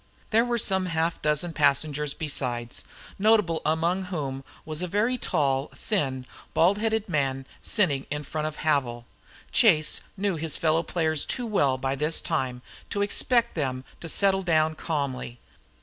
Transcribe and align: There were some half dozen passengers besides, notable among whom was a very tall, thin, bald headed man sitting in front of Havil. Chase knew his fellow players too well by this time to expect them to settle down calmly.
There 0.31 0.43
were 0.43 0.57
some 0.57 0.87
half 0.87 1.21
dozen 1.21 1.53
passengers 1.53 2.15
besides, 2.15 2.83
notable 3.19 3.61
among 3.63 4.05
whom 4.05 4.43
was 4.65 4.81
a 4.81 4.87
very 4.87 5.15
tall, 5.15 5.67
thin, 5.75 6.25
bald 6.55 6.79
headed 6.79 7.07
man 7.07 7.45
sitting 7.61 8.07
in 8.09 8.23
front 8.23 8.47
of 8.47 8.57
Havil. 8.65 9.05
Chase 9.51 10.01
knew 10.17 10.37
his 10.37 10.57
fellow 10.57 10.81
players 10.81 11.23
too 11.23 11.45
well 11.45 11.77
by 11.77 11.93
this 11.93 12.19
time 12.19 12.63
to 12.89 13.03
expect 13.03 13.53
them 13.53 13.83
to 13.99 14.09
settle 14.09 14.41
down 14.41 14.73
calmly. 14.73 15.37